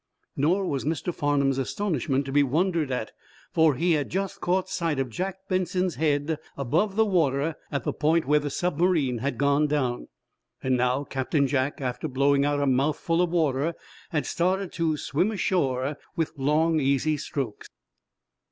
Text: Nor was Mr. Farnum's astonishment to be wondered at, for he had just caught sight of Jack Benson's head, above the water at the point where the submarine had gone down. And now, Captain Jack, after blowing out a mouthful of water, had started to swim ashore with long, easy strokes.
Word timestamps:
Nor 0.35 0.65
was 0.65 0.83
Mr. 0.83 1.13
Farnum's 1.13 1.59
astonishment 1.59 2.25
to 2.25 2.31
be 2.31 2.41
wondered 2.41 2.89
at, 2.89 3.11
for 3.51 3.75
he 3.75 3.91
had 3.91 4.09
just 4.09 4.41
caught 4.41 4.67
sight 4.67 4.97
of 4.97 5.11
Jack 5.11 5.47
Benson's 5.47 5.93
head, 5.93 6.39
above 6.57 6.95
the 6.95 7.05
water 7.05 7.53
at 7.71 7.83
the 7.83 7.93
point 7.93 8.25
where 8.25 8.39
the 8.39 8.49
submarine 8.49 9.19
had 9.19 9.37
gone 9.37 9.67
down. 9.67 10.07
And 10.63 10.75
now, 10.75 11.03
Captain 11.03 11.45
Jack, 11.45 11.81
after 11.81 12.07
blowing 12.07 12.43
out 12.45 12.59
a 12.59 12.65
mouthful 12.65 13.21
of 13.21 13.29
water, 13.29 13.75
had 14.09 14.25
started 14.25 14.71
to 14.71 14.97
swim 14.97 15.29
ashore 15.29 15.95
with 16.15 16.33
long, 16.35 16.79
easy 16.79 17.15
strokes. 17.15 17.69